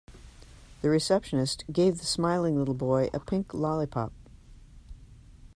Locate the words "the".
0.81-0.89, 1.99-2.07